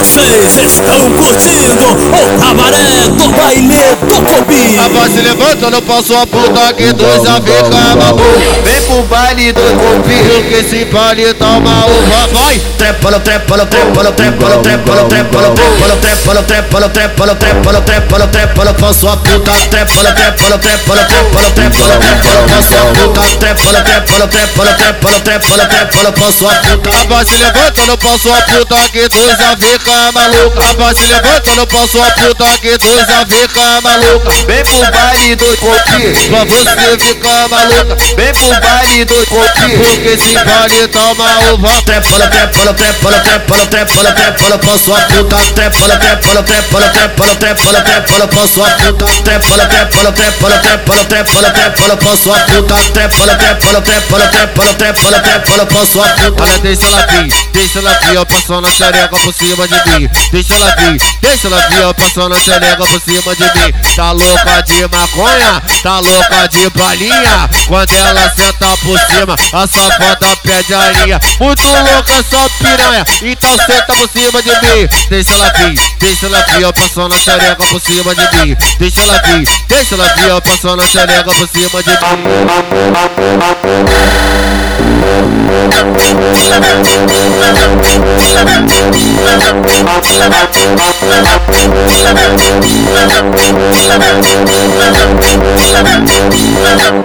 Vocês 0.00 0.56
estão 0.56 1.12
curtindo 1.12 1.84
o 1.84 2.40
cabaré 2.40 3.06
do 3.08 3.28
baile 3.28 3.68
do 4.00 4.22
Cobi. 4.22 4.76
Rapaz, 4.76 5.12
se 5.12 5.20
levanta, 5.20 5.70
não 5.70 5.82
posso 5.82 6.14
a 6.14 6.26
puta 6.26 6.72
que 6.72 6.90
dois 6.94 7.26
a 7.26 7.34
fica 7.34 7.96
babu. 7.96 8.22
Vem 8.64 8.82
pro 8.86 9.02
baile 9.02 9.52
do 9.52 9.60
Cobi, 9.60 10.48
que 10.48 10.54
esse 10.54 10.86
baile 10.86 11.34
toma 11.34 11.84
uva. 11.84 12.28
Vai! 12.32 12.70
Trepa 12.80 13.10
no 13.10 13.20
trepa 13.20 13.56
no 13.58 13.66
trepa 13.66 14.02
no 14.02 14.12
trepa 14.12 14.48
no 14.48 14.62
trepa 14.62 14.94
no 14.94 15.04
trepa 15.06 15.40
no 15.42 15.54
trepa 15.54 15.88
no 15.88 15.96
trepa 16.00 16.34
no 16.34 16.42
trepa 16.46 16.80
no 16.80 16.88
trepa 16.88 17.26
no 17.26 17.34
trepa 17.36 17.72
no 17.72 17.80
trepa 17.82 18.18
no 18.18 18.26
trepa 18.28 18.64
no 18.64 18.74
posso 18.74 19.06
a 19.06 19.16
puta 19.18 19.52
trepa 19.68 20.02
no 20.02 20.14
trepa 20.14 20.48
no 20.48 20.58
trepa 20.58 20.94
no 20.94 21.04
trepa 21.04 21.40
no 21.42 21.50
trepa 21.50 21.78
no 21.78 21.98
trepa 22.00 22.30
no 22.32 22.40
posso 22.48 22.74
a 22.74 22.84
puta 22.94 23.09
sua 26.40 26.54
puta. 26.54 26.90
A 26.90 27.04
voz 27.04 27.28
se 27.28 27.36
levanta 27.36 27.86
no 27.86 27.98
posso 27.98 28.18
sua 28.20 28.40
puta 28.42 28.76
que 28.92 29.08
dos 29.08 29.36
já 29.36 29.56
fica 29.56 30.12
maluca. 30.12 30.70
A 30.70 30.72
voz 30.72 30.96
se 30.96 31.06
levanta 31.06 31.54
no 31.54 31.66
posso 31.66 31.88
sua 31.88 32.10
puta 32.12 32.46
que 32.62 32.78
dos 32.78 32.96
já 32.96 33.26
fica 33.26 33.80
maluca. 33.82 34.30
Vem 34.46 34.62
pro 34.62 34.90
baile 34.90 35.36
do 35.36 35.56
coqui, 35.58 36.28
pra 36.30 36.44
você 36.46 36.98
ficar 36.98 37.48
maluca. 37.50 37.96
Vem 38.16 38.32
pro 38.32 38.60
baile 38.60 39.04
do 39.04 39.26
coqui, 39.26 39.76
porque 39.76 40.18
se 40.18 40.34
vale 40.34 40.88
toma 40.88 41.52
o 41.52 41.58
vó. 41.58 41.68
Trepola, 41.82 42.26
trepola, 42.28 42.72
trepola, 42.72 43.18
trepola, 43.20 43.66
trepola, 43.66 44.12
trepola, 44.12 44.58
pão 44.58 44.78
sua 44.78 45.00
puta. 45.02 45.36
Trepola, 45.54 45.96
trepola, 45.98 46.42
trepola, 46.42 46.88
trepola, 46.88 47.34
trepola, 47.36 47.80
trepola, 47.82 48.28
pão 48.28 48.48
sua 48.48 48.70
puta. 48.70 49.04
Trepola, 49.24 49.66
trepola, 49.66 50.12
trepola, 50.12 50.58
trepola, 50.58 51.04
trepola, 51.04 51.50
trepola, 51.50 51.96
pão 51.98 52.16
sua 52.16 52.38
puta. 52.40 52.74
Trepola, 52.92 53.34
no 53.40 53.56
trepa 53.56 53.72
no 53.72 53.82
trepa 53.82 54.18
no 54.18 54.28
trepa 54.28 54.64
no 54.64 54.74
trepa 54.74 55.10
no 55.10 55.20
trepa 55.20 55.56
no 55.56 55.66
posso 55.66 56.02
a 56.02 56.08
puta 56.08 56.42
Olha, 56.42 56.58
deixa 56.58 56.86
ela 56.86 57.06
vir, 57.06 57.32
deixa 57.52 57.78
ela 57.78 57.98
vir, 58.02 58.18
ó, 58.18 58.24
passando 58.24 58.66
a 58.66 58.70
xereca 58.70 59.16
por 59.18 59.34
cima 59.34 59.68
de 59.68 59.90
mim. 59.90 60.10
Deixa 60.32 60.54
ela 60.54 60.74
vir, 60.76 61.02
deixa 61.20 61.46
ela 61.48 61.60
vir, 61.68 61.84
ó, 61.84 61.92
passando 61.92 62.34
a 62.34 62.40
xereca 62.40 62.76
por 62.76 63.00
cima 63.00 63.36
de 63.36 63.44
mim. 63.44 63.72
Tá 63.94 64.12
louca 64.12 64.62
de 64.62 64.88
maconha, 64.88 65.62
tá 65.82 66.00
louca 66.00 66.48
de 66.48 66.70
balinha. 66.70 67.50
Quando 67.66 67.92
ela 67.94 68.32
senta 68.34 68.76
por 68.78 68.98
cima, 68.98 69.36
a 69.52 69.66
safada 69.66 70.36
pede 70.36 70.74
a 70.74 70.90
linha. 70.92 71.20
Muito 71.38 71.62
louca, 71.62 72.24
só 72.28 72.48
piranha, 72.58 73.04
então 73.22 73.56
senta 73.66 73.92
por 73.92 74.08
cima 74.08 74.42
de 74.42 74.50
mim. 74.50 74.88
Deixa 75.08 75.32
ela 75.34 75.52
vir, 75.52 75.80
deixa 75.98 76.26
ela 76.26 76.44
vir, 76.48 76.64
ó, 76.64 76.72
passando 76.72 77.14
a 77.14 77.18
xereca 77.18 77.64
por 77.64 77.80
cima 77.80 78.14
de 78.14 78.36
mim. 78.36 78.56
Deixa 78.78 79.00
ela 79.02 79.22
vir, 79.22 79.48
deixa 79.68 79.94
ela 79.94 80.08
vir, 80.14 80.30
ó, 80.32 80.40
passando 80.40 80.82
a 80.82 80.86
xereca 80.86 81.32
por 81.32 81.48
cima 81.48 81.82
de 81.82 81.90
mim. 81.90 83.29
Lord. 83.38 83.59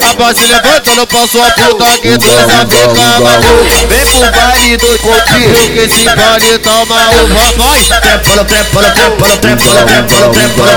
Rapaz, 0.00 0.36
se 0.38 0.46
levanta, 0.46 0.94
não 0.96 1.06
posso 1.06 1.38
apontar 1.42 1.98
que 1.98 2.18
tu 2.18 2.26
já 2.26 2.64
fica 2.66 3.20
maluco 3.20 3.64
Vem 3.88 4.06
pro 4.06 4.30
baile 4.32 4.76
do 4.78 4.98
copi, 5.00 5.42
que 5.74 5.88
se 5.88 6.04
baile 6.04 6.58
toma 6.58 6.96
o 7.10 7.26
rapaz 7.34 7.88
Trepolo, 8.00 8.44
trepolo, 8.44 8.90
trepolo, 8.90 9.36
trepolo, 9.38 9.84
trepolo, 9.84 10.30
trepolo 10.30 10.70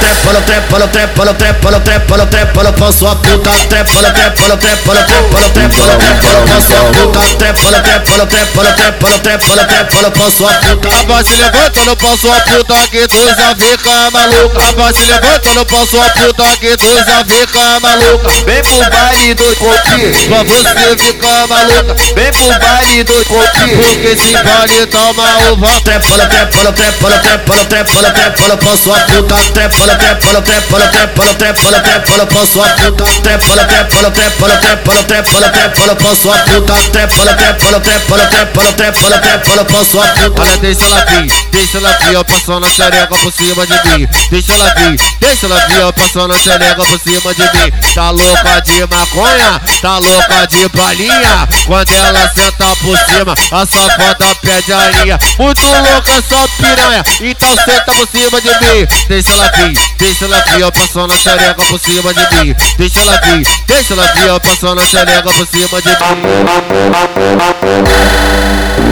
Trepolo, 0.00 0.40
trepolo, 0.42 0.88
trepolo, 0.88 1.34
trepolo, 1.34 1.80
trepolo, 1.80 2.26
trepolo 2.26 2.72
Posso 2.72 3.06
apontar, 3.06 3.60
trepolo, 3.68 4.10
trepolo, 4.12 4.56
trepolo, 4.56 5.04
trepolo, 5.04 5.48
trepolo, 5.50 5.96
trepolo 5.98 6.38
Posso 6.46 6.74
apontar, 6.76 7.34
trepolo, 7.34 7.80
trepolo, 7.82 8.26
trepolo, 8.26 8.72
trepolo, 8.74 9.18
trepolo, 9.20 9.64
trepolo 9.66 10.10
Posso 10.10 10.46
apontar, 10.48 10.92
rapaz, 10.92 11.26
se 11.28 11.36
levanta 11.36 11.67
levantando 11.68 11.96
pra 11.96 12.16
sua 12.16 12.40
puta 12.40 12.74
que 12.88 13.08
tu 13.08 13.26
já 13.28 13.54
fica 13.54 14.10
maluca. 14.10 14.72
Vai 14.72 14.92
se 14.94 15.02
levantando 15.02 15.66
pra 15.66 15.86
sua 15.86 16.08
puta 16.10 16.44
que 16.58 16.76
tu 16.76 16.96
já 16.96 17.24
fica 17.24 17.80
maluca. 17.80 18.30
Vem 18.46 18.62
pro 18.62 18.90
baile 18.90 19.34
do 19.34 19.56
coquinho, 19.56 20.28
pra 20.28 20.42
você 20.44 20.96
ficar 20.96 21.46
maluca. 21.46 21.94
Vem 22.14 22.30
pro 22.32 22.58
baile 22.58 23.04
do 23.04 23.24
coquinho, 23.26 23.76
porque 23.76 24.16
se 24.16 24.32
vale 24.32 24.86
toma 24.86 25.50
o 25.50 25.56
vó. 25.56 25.68
Trepando, 25.80 26.26
trepando, 26.28 26.72
trepando, 26.72 27.18
trepando, 27.20 27.64
trepando, 27.66 28.12
trepando 28.12 28.56
pra 28.56 28.76
sua 28.76 28.98
puta. 29.00 29.34
Trepando, 29.52 29.96
trepando, 29.98 30.42
trepando, 30.42 30.88
trepando, 30.88 31.34
trepando, 31.34 31.82
trepando 31.82 32.26
pra 32.26 32.46
sua 32.46 32.68
puta. 32.68 33.04
Trepando, 33.22 33.66
trepando, 33.66 34.10
trepando, 34.10 34.58
trepando, 34.58 35.04
trepando, 35.04 35.50
trepando 35.50 35.96
pra 35.96 36.14
sua 36.14 36.38
puta. 36.38 36.74
Trepando, 36.92 37.34
trepando, 37.36 37.80
trepando, 37.80 38.26
trepando, 38.28 38.72
trepando, 38.72 39.20
trepando 39.20 39.64
pra 39.64 39.84
sua 39.84 40.06
puta. 40.08 40.42
Olha, 40.42 40.56
deixa 40.58 40.84
ela 40.84 41.04
vir 41.06 41.48
deixa 41.58 41.78
ela 41.78 41.90
vir, 41.98 42.24
passando 42.24 42.66
a 42.66 42.70
xereca 42.70 43.16
por 43.16 43.32
cima 43.32 43.66
de 43.66 43.72
mim. 43.88 44.08
Deixa 44.30 44.52
ela 44.52 44.74
vir, 44.74 45.00
deixa 45.20 45.46
ela 45.46 45.58
vir, 45.66 45.92
passando 45.92 46.32
a 46.32 46.38
xereca 46.38 46.84
por 46.84 47.00
cima 47.00 47.34
de 47.34 47.42
mim. 47.42 47.72
Tá 47.94 48.10
louca 48.10 48.60
de 48.60 48.86
maconha, 48.86 49.60
tá 49.82 49.98
louca 49.98 50.46
de 50.46 50.68
balinha. 50.68 51.48
Quando 51.66 51.92
ela 51.92 52.28
senta 52.28 52.76
por 52.76 52.96
cima, 52.98 53.34
a 53.50 53.66
safada 53.66 54.34
pede 54.36 54.72
a 54.72 54.90
linha. 54.90 55.18
Muito 55.36 55.66
louca, 55.66 56.22
só 56.28 56.46
piranha, 56.58 57.04
então 57.20 57.56
senta 57.64 57.92
por 57.92 58.08
cima 58.08 58.40
de 58.40 58.50
mim. 58.50 58.86
Deixa 59.08 59.32
ela 59.32 59.50
vir, 59.56 59.72
deixa 59.98 60.24
ela 60.26 60.40
vir, 60.42 60.72
passando 60.72 61.12
a 61.12 61.16
xereca 61.16 61.64
por 61.64 61.80
cima 61.80 62.14
de 62.14 62.36
mim. 62.36 62.54
Deixa 62.78 63.00
ela 63.00 63.20
vir, 63.20 63.46
deixa 63.66 63.94
ela 63.94 64.06
vir, 64.12 64.40
passando 64.40 64.80
a 64.80 64.86
xereca 64.86 65.30
por 65.32 65.46
cima 65.48 65.82
de 65.82 65.88
mim. 65.88 65.96